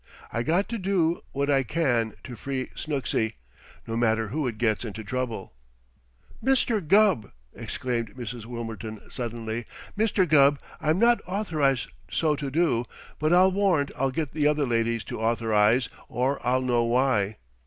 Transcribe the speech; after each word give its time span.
I 0.33 0.41
got 0.41 0.67
to 0.69 0.79
do 0.79 1.21
what 1.31 1.51
I 1.51 1.61
can 1.61 2.15
to 2.23 2.35
free 2.35 2.71
Snooksy, 2.75 3.33
no 3.85 3.95
matter 3.95 4.29
who 4.29 4.47
it 4.47 4.57
gets 4.57 4.83
into 4.83 5.03
trouble." 5.03 5.53
"Mr. 6.43 6.81
Gubb!" 6.81 7.29
exclaimed 7.53 8.15
Mrs. 8.15 8.45
Wilmerton 8.45 9.07
suddenly 9.11 9.67
"Mr. 9.95 10.27
Gubb, 10.27 10.59
I'm 10.79 10.97
not 10.97 11.21
authorized 11.27 11.93
so 12.09 12.35
to 12.35 12.49
do, 12.49 12.83
but 13.19 13.31
I'll 13.31 13.51
warrant 13.51 13.91
I'll 13.95 14.09
get 14.09 14.31
the 14.31 14.47
other 14.47 14.65
ladies 14.65 15.03
to 15.03 15.21
authorize, 15.21 15.87
or 16.09 16.43
I'll 16.43 16.63
know 16.63 16.83
why. 16.83 17.37